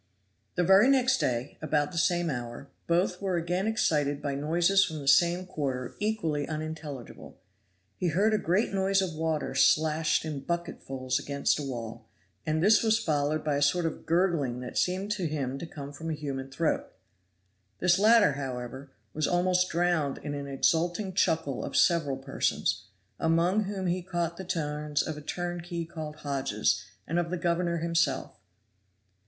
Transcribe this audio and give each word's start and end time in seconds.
The 0.55 0.63
very 0.63 0.89
next 0.89 1.19
day, 1.19 1.59
about 1.61 1.91
the 1.91 1.99
same 1.99 2.31
hour, 2.31 2.71
both 2.87 3.21
were 3.21 3.37
again 3.37 3.67
excited 3.67 4.19
by 4.19 4.33
noises 4.33 4.83
from 4.83 4.97
the 4.97 5.07
same 5.07 5.45
quarter 5.45 5.93
equally 5.99 6.47
unintelligible. 6.47 7.37
He 7.97 8.07
heard 8.07 8.33
a 8.33 8.39
great 8.39 8.73
noise 8.73 8.99
of 9.03 9.13
water 9.13 9.53
slashed 9.53 10.25
in 10.25 10.41
bucketsful 10.41 11.11
against 11.19 11.59
a 11.59 11.61
wall, 11.61 12.09
and 12.47 12.63
this 12.63 12.81
was 12.81 12.97
followed 12.97 13.43
by 13.43 13.57
a 13.57 13.61
sort 13.61 13.85
of 13.85 14.07
gurgling 14.07 14.59
that 14.61 14.75
seemed 14.75 15.11
to 15.11 15.27
him 15.27 15.59
to 15.59 15.67
come 15.67 15.93
from 15.93 16.09
a 16.09 16.15
human 16.15 16.49
throat; 16.49 16.91
this 17.77 17.99
latter, 17.99 18.31
however, 18.31 18.91
was 19.13 19.27
almost 19.27 19.69
drowned 19.69 20.17
in 20.23 20.33
an 20.33 20.47
exulting 20.47 21.13
chuckle 21.13 21.63
of 21.63 21.77
several 21.77 22.17
persons, 22.17 22.87
among 23.19 23.65
whom 23.65 23.85
he 23.85 24.01
caught 24.01 24.37
the 24.37 24.43
tones 24.45 25.03
of 25.03 25.15
a 25.15 25.21
turnkey 25.21 25.85
called 25.85 26.15
Hodges 26.15 26.83
and 27.05 27.19
of 27.19 27.29
the 27.29 27.37
governor 27.37 27.77
himself. 27.77 28.39